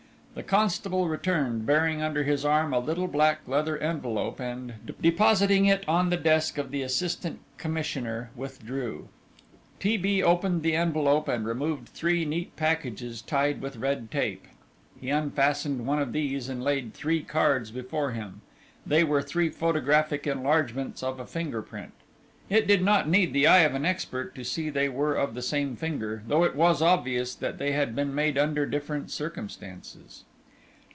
The 0.33 0.43
constable 0.43 1.09
returned, 1.09 1.65
bearing 1.65 2.01
under 2.01 2.23
his 2.23 2.45
arm 2.45 2.73
a 2.73 2.79
little 2.79 3.09
black 3.09 3.41
leather 3.47 3.77
envelope, 3.77 4.39
and, 4.39 4.75
depositing 5.01 5.65
it 5.65 5.83
on 5.89 6.09
the 6.09 6.15
desk 6.15 6.57
of 6.57 6.71
the 6.71 6.83
Assistant 6.83 7.41
Commissioner, 7.57 8.29
withdrew. 8.33 9.09
T. 9.81 9.97
B. 9.97 10.23
opened 10.23 10.63
the 10.63 10.73
envelope 10.73 11.27
and 11.27 11.45
removed 11.45 11.89
three 11.89 12.23
neat 12.23 12.55
packages 12.55 13.21
tied 13.21 13.61
with 13.61 13.75
red 13.75 14.09
tape. 14.09 14.47
He 14.97 15.09
unfastened 15.09 15.85
one 15.85 15.99
of 16.01 16.13
these 16.13 16.47
and 16.47 16.63
laid 16.63 16.93
three 16.93 17.23
cards 17.23 17.69
before 17.69 18.11
him. 18.13 18.39
They 18.87 19.03
were 19.03 19.21
three 19.21 19.49
photographic 19.49 20.25
enlargements 20.25 21.03
of 21.03 21.19
a 21.19 21.27
finger 21.27 21.61
print. 21.61 21.91
It 22.49 22.67
did 22.67 22.83
not 22.83 23.07
need 23.07 23.31
the 23.31 23.47
eye 23.47 23.59
of 23.61 23.75
an 23.75 23.85
expert 23.85 24.35
to 24.35 24.43
see 24.43 24.69
they 24.69 24.89
were 24.89 25.13
of 25.15 25.35
the 25.35 25.41
same 25.41 25.77
finger, 25.77 26.21
though 26.27 26.43
it 26.43 26.53
was 26.53 26.81
obvious 26.81 27.33
that 27.35 27.57
they 27.59 27.71
had 27.71 27.95
been 27.95 28.13
made 28.13 28.37
under 28.37 28.65
different 28.65 29.09
circumstances. 29.09 30.25